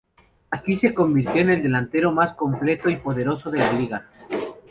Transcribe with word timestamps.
Aquí 0.49 0.77
se 0.77 0.95
convirtió 0.95 1.41
en 1.41 1.51
el 1.51 1.61
delantero 1.61 2.11
más 2.11 2.33
completo 2.33 2.89
y 2.89 2.95
poderoso 2.95 3.51
de 3.51 3.59
la 3.59 3.71
liga. 3.73 4.09